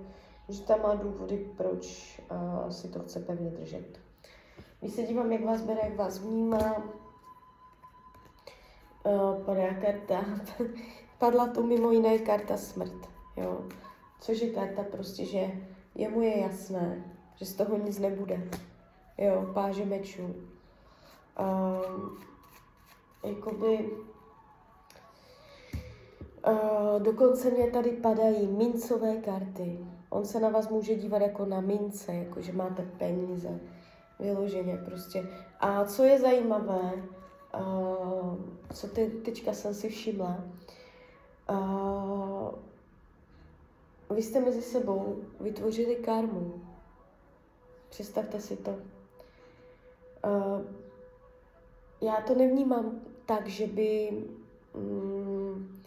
že 0.49 0.63
tam 0.63 0.83
má 0.83 0.95
důvody, 0.95 1.51
proč 1.57 2.21
uh, 2.31 2.71
si 2.71 2.89
to 2.89 2.99
chce 3.01 3.21
pevně 3.21 3.51
držet. 3.51 4.01
Když 4.81 4.93
se 4.93 5.03
dívám, 5.03 5.33
jak 5.33 5.45
vás 5.45 5.63
bere, 5.63 5.81
jak 5.85 5.97
vás 5.97 6.19
vnímá, 6.19 6.77
uh, 9.07 9.45
padá 9.45 9.75
karta 9.75 10.25
padla 11.21 11.47
tu 11.47 11.67
mimo 11.67 11.91
jiné 11.91 12.19
karta 12.19 12.57
smrt, 12.57 13.09
jo. 13.37 13.61
Což 14.21 14.41
je 14.41 14.51
karta 14.51 14.83
prostě, 14.83 15.25
že 15.25 15.51
jemu 15.95 16.21
je 16.23 16.41
jasné, 16.41 17.05
že 17.37 17.47
z 17.47 17.55
toho 17.55 17.79
nic 17.79 17.99
nebude. 17.99 18.51
Jo, 19.19 19.51
páže 19.55 19.85
mečů. 19.85 20.35
Um, 21.41 22.19
jakoby 23.25 23.91
Uh, 26.49 27.03
dokonce 27.03 27.51
mě 27.51 27.71
tady 27.71 27.91
padají 27.91 28.47
mincové 28.47 29.17
karty. 29.17 29.79
On 30.11 30.25
se 30.25 30.41
na 30.41 30.49
vás 30.49 30.69
může 30.69 30.95
dívat 30.95 31.23
jako 31.23 31.45
na 31.45 31.61
mince, 31.61 32.15
jako 32.15 32.41
že 32.41 32.53
máte 32.53 32.83
peníze. 32.83 33.61
Vyloženě 34.21 34.77
prostě. 34.77 35.27
A 35.61 35.85
co 35.85 36.05
je 36.05 36.21
zajímavé, 36.21 36.93
uh, 37.61 38.35
co 38.73 38.89
te, 38.89 39.07
teďka 39.07 39.53
jsem 39.53 39.75
si 39.75 39.89
všimla, 39.89 40.45
uh, 41.51 42.55
vy 44.17 44.23
jste 44.23 44.41
mezi 44.41 44.63
sebou 44.63 45.17
vytvořili 45.41 45.97
karmu. 45.97 46.55
Představte 47.89 48.41
si 48.41 48.57
to. 48.57 48.71
Uh, 48.71 50.63
já 52.01 52.21
to 52.21 52.35
nevnímám 52.35 53.01
tak, 53.27 53.47
že 53.47 53.67
by 53.67 54.23
um, 54.75 55.81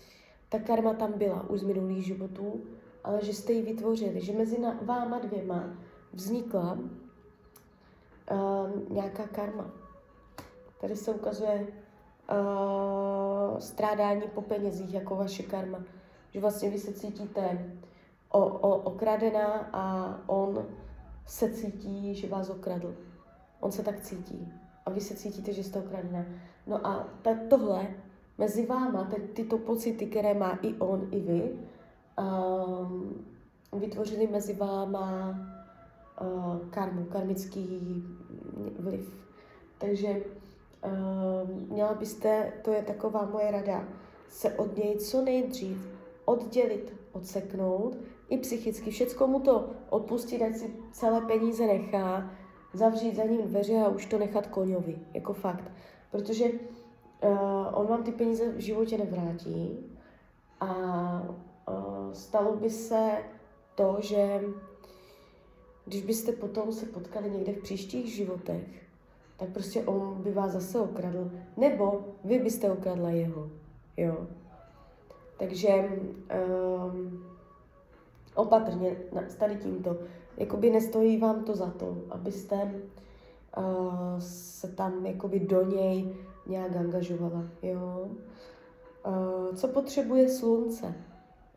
ta 0.50 0.60
karma 0.60 0.94
tam 0.94 1.14
byla 1.14 1.50
už 1.50 1.60
z 1.60 1.64
minulých 1.64 2.06
životů, 2.06 2.62
ale 3.04 3.26
že 3.26 3.34
jste 3.34 3.54
ji 3.54 3.62
vytvořili, 3.62 4.22
že 4.22 4.34
mezi 4.34 4.58
váma 4.82 5.20
dvěma 5.20 5.78
vznikla 6.14 6.78
uh, 8.32 8.92
nějaká 8.92 9.28
karma. 9.28 9.72
Tady 10.82 10.96
se 10.96 11.12
ukazuje 11.12 11.68
uh, 12.32 13.58
strádání 13.58 14.22
po 14.34 14.42
penězích 14.42 14.94
jako 14.94 15.16
vaše 15.16 15.44
karma. 15.44 15.80
Že 16.32 16.40
vlastně 16.40 16.70
vy 16.70 16.80
se 16.80 16.94
cítíte 16.94 17.74
o, 18.30 18.40
o, 18.40 18.78
okradená 18.78 19.70
a 19.74 20.16
on 20.28 20.66
se 21.26 21.54
cítí, 21.54 22.16
že 22.16 22.28
vás 22.28 22.50
okradl. 22.50 22.96
On 23.60 23.72
se 23.72 23.84
tak 23.84 24.02
cítí. 24.02 24.54
A 24.86 24.90
vy 24.90 25.02
se 25.02 25.16
cítíte, 25.16 25.54
že 25.54 25.64
jste 25.64 25.80
okradená. 25.80 26.26
No 26.68 26.88
a 26.88 27.08
ta, 27.22 27.32
tohle 27.50 27.88
mezi 28.38 28.66
váma, 28.66 29.04
ty, 29.04 29.22
tyto 29.22 29.58
pocity, 29.58 30.06
které 30.06 30.34
má 30.34 30.60
i 30.62 30.74
on, 30.74 31.08
i 31.12 31.20
vy, 31.20 31.60
um, 32.20 33.26
vytvořili 33.74 34.28
mezi 34.28 34.54
váma 34.54 35.30
uh, 36.22 36.70
karmu, 36.70 37.06
karmický 37.06 38.04
vliv. 38.80 39.16
Takže 39.78 40.22
měla 41.70 41.94
byste, 41.94 42.54
to 42.62 42.72
je 42.72 42.82
taková 42.82 43.30
moje 43.32 43.52
rada, 43.52 43.88
se 44.30 44.54
od 44.54 44.78
něj 44.78 44.96
co 44.96 45.22
nejdřív 45.22 45.78
oddělit, 46.26 46.94
odseknout, 47.12 47.98
i 48.30 48.38
psychicky, 48.38 48.92
všecko 48.92 49.28
mu 49.28 49.40
to 49.40 49.70
odpustit, 49.90 50.42
ať 50.42 50.56
si 50.56 50.76
celé 50.92 51.22
peníze 51.22 51.68
nechá, 51.68 52.32
zavřít 52.74 53.16
za 53.16 53.24
ním 53.24 53.42
dveře 53.42 53.80
a 53.80 53.90
už 53.90 54.06
to 54.06 54.18
nechat 54.18 54.48
koňovi, 54.48 55.00
jako 55.14 55.34
fakt. 55.34 55.72
Protože 56.12 56.46
uh, 56.46 56.52
on 57.74 57.88
vám 57.88 58.04
ty 58.04 58.12
peníze 58.12 58.52
v 58.52 58.60
životě 58.60 58.98
nevrátí 58.98 59.80
a 60.60 60.68
uh, 61.68 62.14
stalo 62.14 62.56
by 62.56 62.70
se 62.70 63.12
to, 63.76 63.98
že 64.00 64.42
když 65.86 66.04
byste 66.04 66.32
potom 66.32 66.72
se 66.72 66.86
potkali 66.86 67.30
někde 67.30 67.54
v 67.54 67.62
příštích 67.62 68.16
životech, 68.16 68.84
tak 69.38 69.50
prostě 69.50 69.84
on 69.84 70.22
by 70.24 70.32
vás 70.32 70.52
zase 70.52 70.80
okradl, 70.80 71.32
nebo 71.58 72.06
vy 72.24 72.40
byste 72.40 72.72
okradla 72.72 73.10
jeho, 73.10 73.50
jo. 73.98 74.28
Takže 75.38 75.90
um, 76.88 77.24
opatrně 78.36 78.96
s 79.28 79.36
tady 79.36 79.56
tímto. 79.56 79.98
Jakoby 80.38 80.70
nestojí 80.70 81.18
vám 81.18 81.44
to 81.44 81.56
za 81.56 81.70
to, 81.72 81.98
abyste 82.10 82.56
uh, 83.58 84.20
se 84.20 84.68
tam 84.68 85.06
jakoby 85.06 85.40
do 85.40 85.64
něj 85.64 86.16
nějak 86.48 86.76
angažovala. 86.76 87.44
Jo? 87.62 88.08
Uh, 89.08 89.56
co 89.56 89.68
potřebuje 89.68 90.30
slunce? 90.30 90.94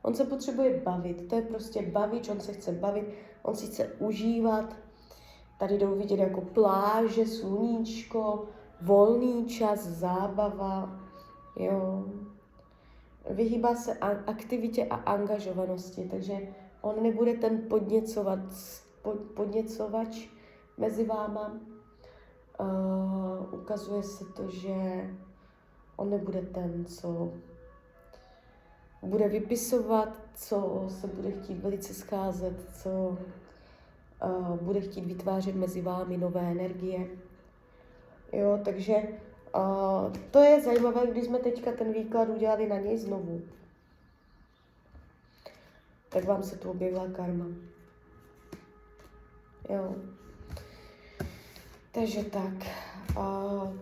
On 0.03 0.15
se 0.15 0.25
potřebuje 0.25 0.81
bavit, 0.85 1.29
to 1.29 1.35
je 1.35 1.43
prostě 1.43 1.83
bavič, 1.83 2.29
on 2.29 2.41
se 2.41 2.53
chce 2.53 2.73
bavit, 2.73 3.05
on 3.43 3.55
si 3.55 3.67
chce 3.67 3.87
užívat. 3.99 4.77
Tady 5.59 5.79
jdou 5.79 5.95
vidět 5.95 6.19
jako 6.19 6.41
pláže, 6.41 7.27
sluníčko, 7.27 8.45
volný 8.81 9.47
čas, 9.47 9.81
zábava, 9.87 11.01
jo. 11.57 12.05
Vyhýbá 13.31 13.75
se 13.75 13.95
aktivitě 14.27 14.87
a 14.87 14.95
angažovanosti, 14.95 16.09
takže 16.11 16.39
on 16.81 17.03
nebude 17.03 17.35
ten 17.35 17.69
podněcovat, 17.69 18.39
pod, 19.03 19.21
podněcovač 19.21 20.29
mezi 20.77 21.05
váma, 21.05 21.53
uh, 22.61 23.61
ukazuje 23.61 24.03
se 24.03 24.25
to, 24.25 24.51
že 24.51 24.75
on 25.97 26.11
nebude 26.11 26.43
ten, 26.43 26.85
co 26.85 27.33
bude 29.03 29.29
vypisovat, 29.29 30.09
co 30.35 30.85
se 30.89 31.07
bude 31.07 31.31
chtít 31.31 31.59
velice 31.63 31.95
scházet, 31.95 32.57
co 32.83 33.19
bude 34.61 34.81
chtít 34.81 35.07
vytvářet 35.07 35.55
mezi 35.55 35.81
vámi 35.81 36.17
nové 36.17 36.41
energie. 36.41 37.07
Jo, 38.33 38.61
takže 38.65 38.95
uh, 39.55 40.13
to 40.31 40.39
je 40.39 40.61
zajímavé, 40.61 41.07
když 41.07 41.25
jsme 41.25 41.39
teďka 41.39 41.73
ten 41.73 41.93
výklad 41.93 42.29
udělali 42.29 42.69
na 42.69 42.79
něj 42.79 42.99
znovu. 42.99 43.43
Tak 46.09 46.25
vám 46.25 46.43
se 46.43 46.57
tu 46.57 46.71
objevila 46.71 47.07
karma. 47.09 47.47
Jo. 49.69 49.95
Takže 51.93 52.25
tak. 52.25 52.67
A, 53.17 53.73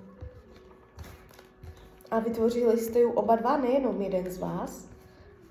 a 2.11 2.18
vytvořili 2.18 2.79
jste 2.79 3.01
ju 3.01 3.12
oba 3.12 3.37
dva, 3.37 3.57
nejenom 3.57 4.03
jeden 4.03 4.31
z 4.31 4.38
vás, 4.38 4.88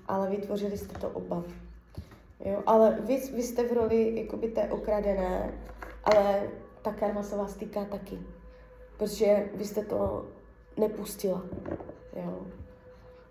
ale 0.08 0.30
vytvořili 0.30 0.78
jste 0.78 0.98
to 0.98 1.10
oba. 1.10 1.42
Jo, 2.40 2.62
ale 2.66 2.98
vy, 3.00 3.16
vy 3.34 3.42
jste 3.42 3.68
v 3.68 3.72
roli 3.72 4.20
jakoby 4.20 4.48
té 4.48 4.70
okradené, 4.70 5.54
ale 6.04 6.50
ta 6.82 6.92
karma 6.92 7.22
se 7.22 7.36
vás 7.36 7.54
týká 7.54 7.84
taky. 7.84 8.18
Protože 8.96 9.50
vy 9.54 9.64
jste 9.64 9.84
to 9.84 10.26
nepustila. 10.76 11.42
Jo. 12.16 12.46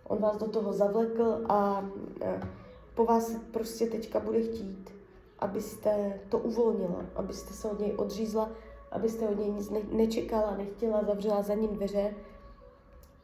On 0.04 0.18
vás 0.18 0.38
do 0.38 0.48
toho 0.48 0.74
zavlekl 0.74 1.46
a, 1.50 1.56
a 1.56 1.84
po 2.96 3.06
vás 3.06 3.36
prostě 3.52 3.86
teďka 3.86 4.20
bude 4.20 4.42
chtít, 4.42 4.96
abyste 5.40 6.20
to 6.30 6.38
uvolnila, 6.38 7.06
abyste 7.16 7.54
se 7.54 7.68
od 7.68 7.80
něj 7.80 7.94
odřízla 7.98 8.50
abyste 8.94 9.28
od 9.28 9.40
něj 9.40 9.52
nic 9.52 9.70
ne- 9.70 9.80
nečekala, 9.92 10.58
nechtěla, 10.58 11.04
zavřela 11.04 11.42
za 11.42 11.54
ním 11.54 11.70
dveře 11.70 12.14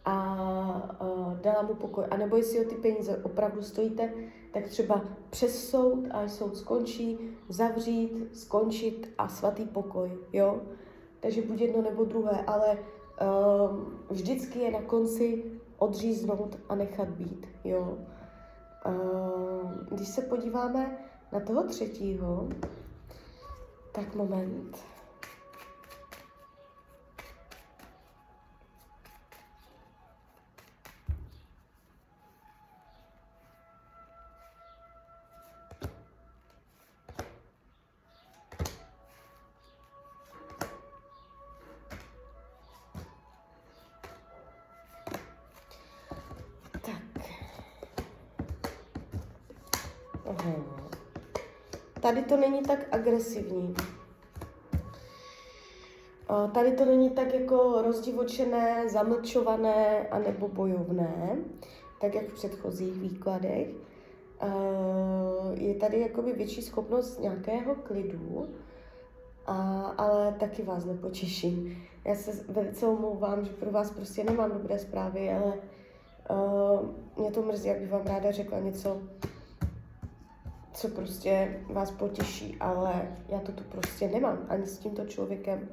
a 0.05 0.97
uh, 1.01 1.33
dala 1.33 1.61
mu 1.61 1.75
pokoj. 1.75 2.05
A 2.09 2.17
nebo 2.17 2.37
jestli 2.37 2.65
o 2.65 2.69
ty 2.69 2.75
peníze 2.75 3.17
opravdu 3.23 3.61
stojíte, 3.61 4.13
tak 4.51 4.67
třeba 4.67 5.01
přes 5.29 5.69
soud, 5.69 6.07
až 6.11 6.31
soud 6.31 6.57
skončí, 6.57 7.19
zavřít, 7.49 8.29
skončit 8.33 9.13
a 9.17 9.27
svatý 9.27 9.65
pokoj, 9.65 10.11
jo? 10.33 10.61
Takže 11.19 11.41
buď 11.41 11.61
jedno 11.61 11.81
nebo 11.81 12.05
druhé, 12.05 12.43
ale 12.47 12.77
uh, 12.77 13.77
vždycky 14.09 14.59
je 14.59 14.71
na 14.71 14.81
konci 14.81 15.43
odříznout 15.77 16.57
a 16.69 16.75
nechat 16.75 17.09
být, 17.09 17.47
jo? 17.63 17.97
Uh, 18.85 19.71
když 19.91 20.07
se 20.07 20.21
podíváme 20.21 20.97
na 21.31 21.39
toho 21.39 21.63
třetího, 21.63 22.49
tak 23.91 24.15
moment. 24.15 24.77
Tady 52.09 52.21
to 52.21 52.37
není 52.37 52.61
tak 52.61 52.79
agresivní. 52.91 53.75
Tady 56.53 56.71
to 56.71 56.85
není 56.85 57.09
tak 57.09 57.33
jako 57.33 57.81
rozdivočené, 57.81 58.89
zamlčované 58.89 60.07
a 60.07 60.19
nebo 60.19 60.47
bojovné, 60.47 61.37
tak 62.01 62.15
jak 62.15 62.25
v 62.25 62.33
předchozích 62.33 62.93
výkladech. 62.93 63.67
Je 65.53 65.75
tady 65.75 65.99
jakoby 65.99 66.33
větší 66.33 66.61
schopnost 66.61 67.19
nějakého 67.19 67.75
klidu, 67.75 68.47
a, 69.45 69.81
ale 69.97 70.35
taky 70.39 70.63
vás 70.63 70.85
nepotěším. 70.85 71.83
Já 72.05 72.15
se 72.15 72.31
velice 72.47 72.87
omlouvám, 72.87 73.45
že 73.45 73.51
pro 73.51 73.71
vás 73.71 73.91
prostě 73.91 74.23
nemám 74.23 74.51
dobré 74.51 74.79
zprávy, 74.79 75.31
ale 75.31 75.53
uh, 76.29 76.89
mě 77.17 77.31
to 77.31 77.41
mrzí, 77.41 77.67
jak 77.67 77.79
bych 77.79 77.91
vám 77.91 78.05
ráda 78.05 78.31
řekla 78.31 78.59
něco 78.59 79.01
co 80.73 80.87
prostě 80.87 81.61
vás 81.69 81.91
potěší, 81.91 82.57
ale 82.59 83.15
já 83.27 83.39
to 83.39 83.51
tu 83.51 83.63
prostě 83.63 84.07
nemám 84.07 84.37
ani 84.49 84.65
s 84.67 84.77
tímto 84.77 85.05
člověkem. 85.05 85.69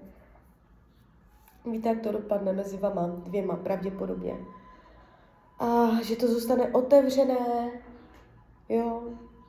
Víte, 1.70 1.88
jak 1.88 2.00
to 2.00 2.12
dopadne 2.12 2.52
mezi 2.52 2.76
vama 2.76 3.06
dvěma 3.06 3.56
pravděpodobně. 3.56 4.34
A 5.58 5.88
že 6.02 6.16
to 6.16 6.28
zůstane 6.28 6.72
otevřené, 6.72 7.70
jo, 8.68 9.02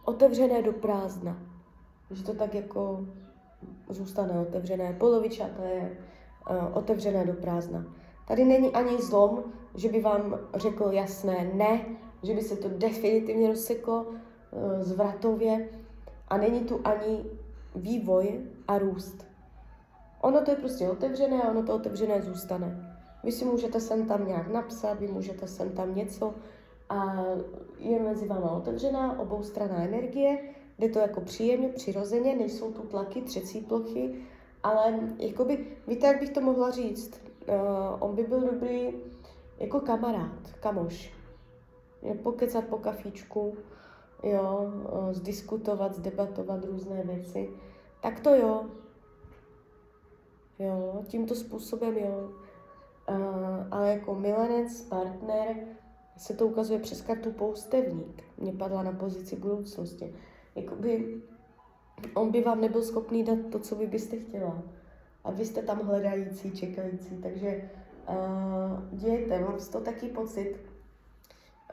otevřené 0.05 0.61
do 0.61 0.73
prázdna. 0.73 1.37
Že 2.11 2.23
to 2.23 2.33
tak 2.33 2.55
jako 2.55 3.05
zůstane 3.89 4.39
otevřené, 4.39 4.93
polovičaté, 4.93 5.97
uh, 6.49 6.77
otevřené 6.77 7.25
do 7.25 7.33
prázdna. 7.33 7.85
Tady 8.27 8.45
není 8.45 8.73
ani 8.73 9.01
zlom, 9.01 9.43
že 9.75 9.89
by 9.89 10.01
vám 10.01 10.39
řekl 10.55 10.89
jasné 10.91 11.51
ne, 11.53 11.85
že 12.23 12.33
by 12.33 12.41
se 12.41 12.55
to 12.55 12.69
definitivně 12.69 13.47
rozseklo 13.47 14.05
zvratově 14.79 15.69
a 16.27 16.37
není 16.37 16.59
tu 16.59 16.81
ani 16.83 17.25
vývoj 17.75 18.41
a 18.67 18.77
růst. 18.77 19.27
Ono 20.21 20.41
to 20.41 20.51
je 20.51 20.57
prostě 20.57 20.89
otevřené 20.89 21.41
a 21.41 21.49
ono 21.49 21.63
to 21.63 21.75
otevřené 21.75 22.21
zůstane. 22.21 22.97
Vy 23.23 23.31
si 23.31 23.45
můžete 23.45 23.79
sem 23.79 24.05
tam 24.05 24.27
nějak 24.27 24.47
napsat, 24.47 24.99
vy 24.99 25.07
můžete 25.07 25.47
sem 25.47 25.69
tam 25.69 25.95
něco 25.95 26.33
a 26.89 27.23
je 27.79 27.99
mezi 27.99 28.27
váma 28.27 28.51
otevřená 28.51 29.19
oboustranná 29.19 29.83
energie, 29.83 30.39
jde 30.79 30.89
to 30.89 30.99
jako 30.99 31.21
příjemně, 31.21 31.69
přirozeně, 31.69 32.35
nejsou 32.35 32.71
tu 32.71 32.81
tlaky, 32.81 33.21
třecí 33.21 33.61
plochy, 33.61 34.15
ale 34.63 34.99
jakoby, 35.19 35.67
víte, 35.87 36.07
jak 36.07 36.19
bych 36.19 36.29
to 36.29 36.41
mohla 36.41 36.71
říct? 36.71 37.21
Uh, 37.47 37.55
on 37.99 38.15
by 38.15 38.23
byl 38.23 38.41
dobrý 38.41 38.93
jako 39.59 39.79
kamarád, 39.79 40.51
kamoš. 40.59 41.13
Pokecat 42.23 42.65
po 42.65 42.77
kafíčku, 42.77 43.57
jo, 44.23 44.71
zdiskutovat, 45.11 45.95
zdebatovat 45.95 46.65
různé 46.65 47.03
věci. 47.03 47.49
Tak 48.01 48.19
to 48.19 48.35
jo. 48.35 48.65
Jo, 50.59 51.03
tímto 51.07 51.35
způsobem 51.35 51.97
jo. 51.97 52.29
Ale 53.71 53.89
jako 53.89 54.15
milenec, 54.15 54.81
partner, 54.81 55.55
se 56.17 56.33
to 56.33 56.47
ukazuje 56.47 56.79
přes 56.79 57.01
kartu 57.01 57.31
poustevník. 57.31 58.23
Mě 58.37 58.53
padla 58.53 58.83
na 58.83 58.91
pozici 58.91 59.35
budoucnosti. 59.35 60.15
Jakoby 60.55 61.21
on 62.13 62.31
by 62.31 62.41
vám 62.41 62.61
nebyl 62.61 62.83
schopný 62.83 63.23
dát 63.23 63.39
to, 63.51 63.59
co 63.59 63.75
vy 63.75 63.87
byste 63.87 64.17
chtěla. 64.17 64.63
A 65.23 65.31
vy 65.31 65.45
jste 65.45 65.61
tam 65.61 65.79
hledající, 65.79 66.51
čekající. 66.51 67.17
Takže 67.17 67.69
uh, 68.09 68.99
dějte, 68.99 69.39
mám 69.39 69.59
z 69.59 69.67
toho 69.69 69.83
taky 69.83 70.07
pocit. 70.07 70.55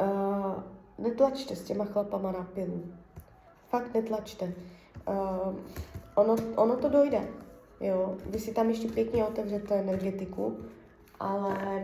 Uh, 0.00 0.62
netlačte 0.98 1.56
s 1.56 1.64
těma 1.64 1.84
chlapama 1.84 2.32
na 2.32 2.46
pilu. 2.54 2.84
Fakt 3.68 3.94
netlačte. 3.94 4.52
Uh, 5.08 5.56
ono, 6.14 6.36
ono 6.56 6.76
to 6.76 6.88
dojde. 6.88 7.28
Jo, 7.80 8.16
vy 8.26 8.38
si 8.38 8.52
tam 8.52 8.70
ještě 8.70 8.88
pěkně 8.88 9.24
otevřete 9.24 9.74
energetiku, 9.74 10.58
ale 11.20 11.82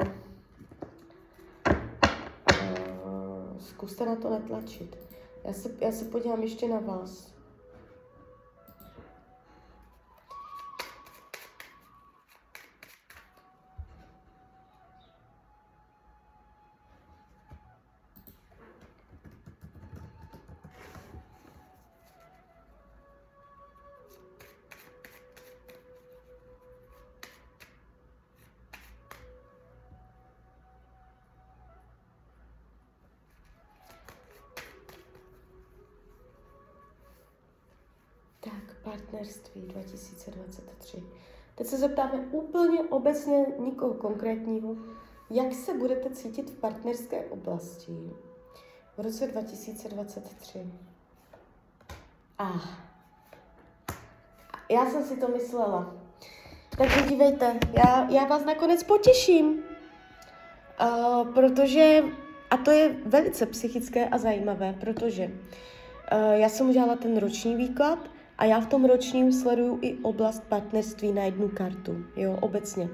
uh, 3.05 3.59
zkuste 3.59 4.07
na 4.07 4.17
to 4.17 4.31
netlačit. 4.31 4.99
Já 5.45 5.53
se, 5.53 5.71
já 5.81 5.93
se 5.93 6.05
podívám 6.05 6.43
ještě 6.43 6.69
na 6.69 6.79
vás. 6.79 7.30
Partnerství 38.91 39.63
2023. 39.63 41.03
Teď 41.55 41.67
se 41.67 41.77
zeptáme 41.79 42.19
úplně 42.31 42.83
obecně 42.83 43.47
nikoho 43.59 43.95
konkrétního, 43.95 44.77
jak 45.31 45.53
se 45.53 45.75
budete 45.75 46.11
cítit 46.11 46.51
v 46.51 46.61
partnerské 46.61 47.25
oblasti 47.25 48.11
v 48.97 49.01
roce 49.01 49.27
2023. 49.27 50.67
A 52.39 52.53
já 54.71 54.87
jsem 54.91 55.05
si 55.05 55.17
to 55.17 55.29
myslela. 55.29 55.95
Takže 56.79 57.03
dívejte, 57.09 57.59
já, 57.73 58.11
já 58.11 58.25
vás 58.25 58.45
nakonec 58.45 58.83
potěším, 58.83 59.63
uh, 60.81 61.29
protože, 61.35 62.05
a 62.51 62.57
to 62.57 62.71
je 62.71 62.97
velice 63.07 63.47
psychické 63.47 64.09
a 64.09 64.19
zajímavé, 64.19 64.75
protože 64.81 65.25
uh, 65.25 66.33
já 66.33 66.49
jsem 66.49 66.69
udělala 66.69 66.97
ten 66.97 67.17
roční 67.17 67.57
výklad 67.57 67.99
a 68.41 68.45
já 68.45 68.61
v 68.61 68.67
tom 68.67 68.85
ročním 68.85 69.33
sleduju 69.33 69.79
i 69.83 69.97
oblast 70.03 70.43
partnerství 70.49 71.13
na 71.13 71.25
jednu 71.25 71.49
kartu, 71.49 72.05
jo, 72.17 72.39
obecně. 72.41 72.89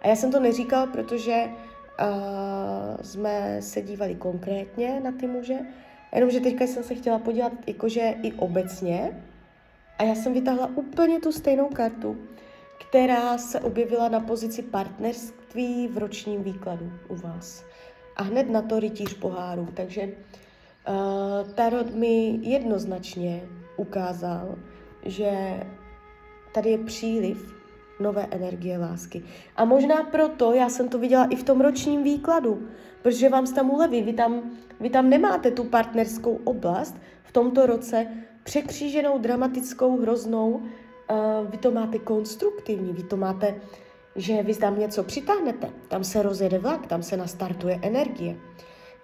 A 0.00 0.08
já 0.08 0.16
jsem 0.16 0.32
to 0.32 0.40
neříkala, 0.40 0.86
protože 0.86 1.44
uh, 1.44 3.02
jsme 3.02 3.62
se 3.62 3.82
dívali 3.82 4.14
konkrétně 4.14 5.00
na 5.00 5.12
ty 5.12 5.26
muže, 5.26 5.58
jenomže 6.14 6.40
teďka 6.40 6.64
jsem 6.64 6.82
se 6.82 6.94
chtěla 6.94 7.18
podívat 7.18 7.52
jakože 7.66 8.14
i 8.22 8.32
obecně 8.32 9.22
a 9.98 10.02
já 10.02 10.14
jsem 10.14 10.32
vytáhla 10.32 10.70
úplně 10.74 11.20
tu 11.20 11.32
stejnou 11.32 11.68
kartu, 11.68 12.16
která 12.88 13.38
se 13.38 13.60
objevila 13.60 14.08
na 14.08 14.20
pozici 14.20 14.62
partnerství 14.62 15.88
v 15.88 15.98
ročním 15.98 16.42
výkladu 16.42 16.92
u 17.08 17.16
vás. 17.16 17.64
A 18.16 18.22
hned 18.22 18.50
na 18.50 18.62
to 18.62 18.80
rytíř 18.80 19.14
poháru. 19.14 19.68
Takže 19.74 20.02
uh, 20.02 21.52
Tarot 21.54 21.94
mi 21.94 22.38
jednoznačně 22.42 23.42
ukázal, 23.76 24.56
že 25.04 25.60
tady 26.52 26.70
je 26.70 26.78
příliv 26.78 27.54
nové 28.00 28.26
energie 28.30 28.78
lásky. 28.78 29.22
A 29.56 29.64
možná 29.64 30.02
proto 30.02 30.52
já 30.52 30.68
jsem 30.68 30.88
to 30.88 30.98
viděla 30.98 31.24
i 31.24 31.36
v 31.36 31.42
tom 31.42 31.60
ročním 31.60 32.02
výkladu, 32.02 32.68
protože 33.02 33.28
vám 33.28 33.46
tam 33.46 33.70
uleví, 33.70 34.02
vy 34.02 34.12
tam, 34.12 34.42
vy 34.80 34.90
tam 34.90 35.10
nemáte 35.10 35.50
tu 35.50 35.64
partnerskou 35.64 36.40
oblast 36.44 36.96
v 37.22 37.32
tomto 37.32 37.66
roce 37.66 38.06
překříženou, 38.44 39.18
dramatickou, 39.18 40.00
hroznou, 40.00 40.50
uh, 40.50 41.50
vy 41.50 41.58
to 41.58 41.70
máte 41.70 41.98
konstruktivní, 41.98 42.92
vy 42.92 43.02
to 43.02 43.16
máte, 43.16 43.54
že 44.16 44.42
vy 44.42 44.54
tam 44.54 44.78
něco 44.78 45.02
přitáhnete, 45.02 45.70
tam 45.88 46.04
se 46.04 46.22
rozjede 46.22 46.58
vlak, 46.58 46.86
tam 46.86 47.02
se 47.02 47.16
nastartuje 47.16 47.78
energie. 47.82 48.36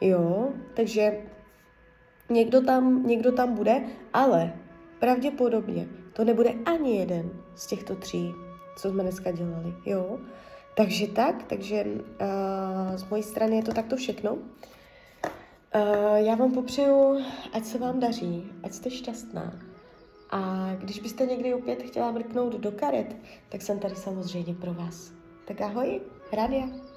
Jo, 0.01 0.49
takže 0.75 1.19
někdo 2.31 2.61
tam, 2.61 3.07
někdo 3.07 3.33
tam 3.33 3.55
bude, 3.55 3.83
ale 4.13 4.53
pravděpodobně 5.01 5.89
to 6.13 6.25
nebude 6.25 6.51
ani 6.65 6.97
jeden 6.97 7.31
z 7.55 7.67
těchto 7.67 7.97
tří, 7.97 8.35
co 8.77 8.91
jsme 8.91 9.03
dneska 9.03 9.31
dělali, 9.31 9.75
jo. 9.87 10.19
Takže 10.77 11.07
tak, 11.07 11.43
takže 11.43 11.85
uh, 11.85 12.97
z 12.97 13.11
mojí 13.11 13.23
strany 13.23 13.57
je 13.57 13.63
to 13.63 13.73
takto 13.73 13.97
všechno. 13.97 14.33
Uh, 14.33 14.41
já 16.17 16.35
vám 16.35 16.53
popřeju, 16.53 17.25
ať 17.53 17.65
se 17.65 17.79
vám 17.79 18.01
daří, 18.01 18.53
ať 18.63 18.73
jste 18.73 18.91
šťastná. 18.91 19.59
A 20.31 20.71
když 20.79 21.01
byste 21.01 21.27
někdy 21.27 21.55
opět 21.55 21.83
chtěla 21.83 22.11
mrknout 22.11 22.53
do 22.55 22.73
karet, 22.73 23.17
tak 23.49 23.63
jsem 23.63 23.79
tady 23.79 23.95
samozřejmě 23.95 24.55
pro 24.55 24.75
vás. 24.75 25.13
Tak 25.45 25.61
ahoj, 25.61 26.01
Radia. 26.33 26.88